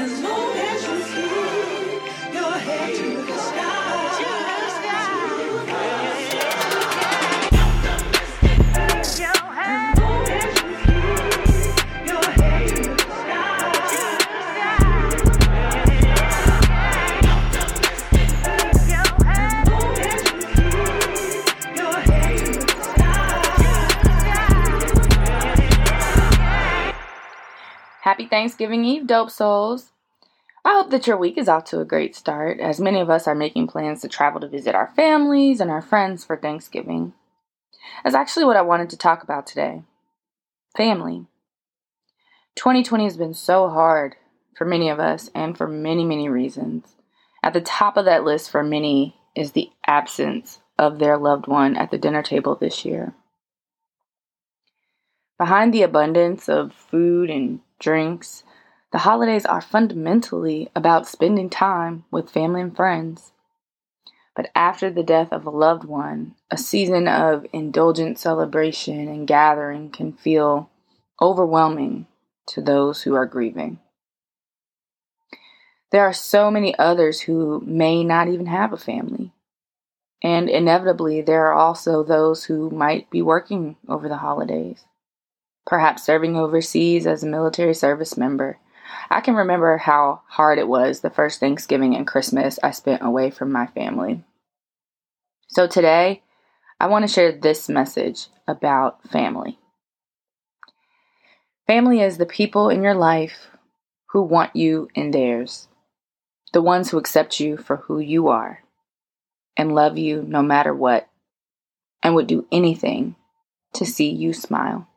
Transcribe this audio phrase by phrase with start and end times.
[0.00, 4.07] As long as you keep your head to the sky.
[28.08, 29.92] Happy Thanksgiving Eve, dope souls.
[30.64, 33.28] I hope that your week is off to a great start, as many of us
[33.28, 37.12] are making plans to travel to visit our families and our friends for Thanksgiving.
[38.02, 39.82] That's actually what I wanted to talk about today
[40.74, 41.26] family.
[42.54, 44.16] 2020 has been so hard
[44.56, 46.96] for many of us and for many, many reasons.
[47.42, 51.76] At the top of that list for many is the absence of their loved one
[51.76, 53.12] at the dinner table this year.
[55.36, 58.44] Behind the abundance of food and drinks,
[58.92, 63.32] the holidays are fundamentally about spending time with family and friends.
[64.34, 69.90] But after the death of a loved one, a season of indulgent celebration and gathering
[69.90, 70.70] can feel
[71.20, 72.06] overwhelming
[72.46, 73.80] to those who are grieving.
[75.90, 79.32] There are so many others who may not even have a family.
[80.22, 84.84] And inevitably, there are also those who might be working over the holidays,
[85.68, 88.58] perhaps serving overseas as a military service member.
[89.10, 93.30] I can remember how hard it was the first Thanksgiving and Christmas I spent away
[93.30, 94.24] from my family.
[95.48, 96.22] So today,
[96.80, 99.58] I want to share this message about family.
[101.66, 103.48] Family is the people in your life
[104.12, 105.68] who want you in theirs,
[106.54, 108.60] the ones who accept you for who you are
[109.54, 111.10] and love you no matter what,
[112.02, 113.16] and would do anything
[113.74, 114.88] to see you smile.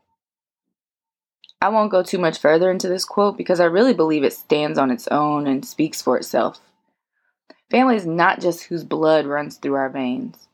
[1.62, 4.80] I won't go too much further into this quote because I really believe it stands
[4.80, 6.60] on its own and speaks for itself.
[7.70, 10.48] Family is not just whose blood runs through our veins,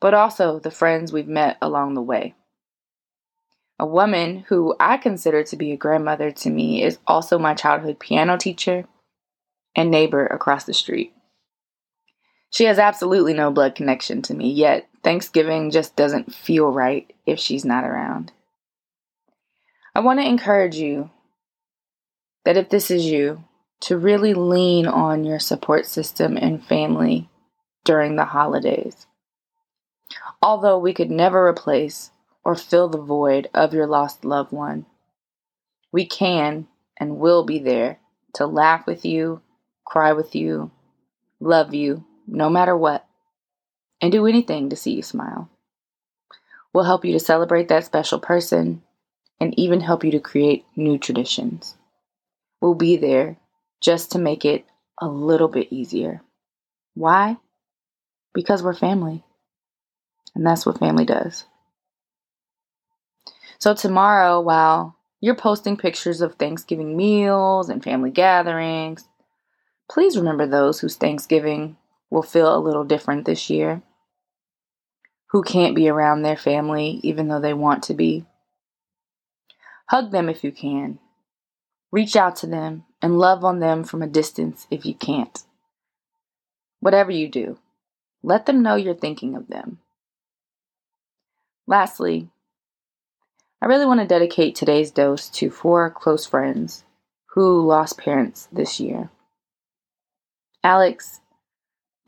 [0.00, 2.34] but also the friends we've met along the way.
[3.78, 7.98] A woman who I consider to be a grandmother to me is also my childhood
[7.98, 8.86] piano teacher
[9.74, 11.12] and neighbor across the street.
[12.50, 17.38] She has absolutely no blood connection to me, yet Thanksgiving just doesn't feel right if
[17.38, 18.32] she's not around.
[19.96, 21.08] I want to encourage you
[22.44, 23.42] that if this is you,
[23.80, 27.30] to really lean on your support system and family
[27.82, 29.06] during the holidays.
[30.42, 32.10] Although we could never replace
[32.44, 34.84] or fill the void of your lost loved one,
[35.92, 36.66] we can
[37.00, 37.98] and will be there
[38.34, 39.40] to laugh with you,
[39.86, 40.70] cry with you,
[41.40, 43.06] love you, no matter what,
[44.02, 45.48] and do anything to see you smile.
[46.74, 48.82] We'll help you to celebrate that special person
[49.40, 51.76] and even help you to create new traditions.
[52.60, 53.36] We'll be there
[53.82, 54.64] just to make it
[55.00, 56.22] a little bit easier.
[56.94, 57.36] Why?
[58.32, 59.22] Because we're family.
[60.34, 61.44] And that's what family does.
[63.58, 69.08] So, tomorrow, while you're posting pictures of Thanksgiving meals and family gatherings,
[69.90, 71.76] please remember those whose Thanksgiving
[72.10, 73.82] will feel a little different this year,
[75.30, 78.24] who can't be around their family even though they want to be.
[79.88, 80.98] Hug them if you can.
[81.92, 85.44] Reach out to them and love on them from a distance if you can't.
[86.80, 87.58] Whatever you do,
[88.22, 89.78] let them know you're thinking of them.
[91.66, 92.28] Lastly,
[93.62, 96.84] I really want to dedicate today's dose to four close friends
[97.34, 99.10] who lost parents this year
[100.62, 101.20] Alex,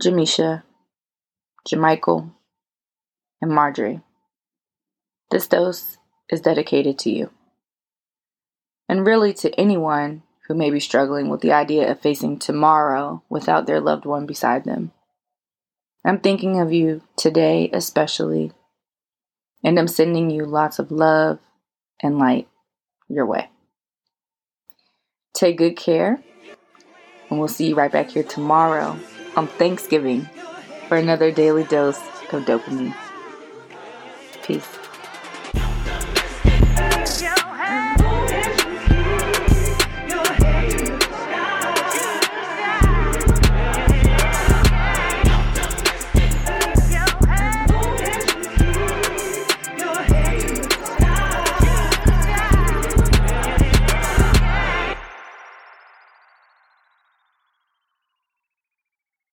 [0.03, 0.65] Jamisha,
[1.69, 2.33] Jamichael,
[3.41, 4.01] and Marjorie.
[5.31, 7.31] This dose is dedicated to you.
[8.89, 13.67] And really to anyone who may be struggling with the idea of facing tomorrow without
[13.67, 14.93] their loved one beside them.
[16.05, 18.53] I'm thinking of you today, especially,
[19.63, 21.39] and I'm sending you lots of love
[22.03, 22.49] and light
[23.09, 23.51] your way.
[25.35, 26.23] Take good care,
[27.29, 28.99] and we'll see you right back here tomorrow
[29.37, 30.29] on Thanksgiving
[30.89, 31.99] for another daily dose
[32.33, 32.95] of dopamine.
[34.43, 34.67] Peace.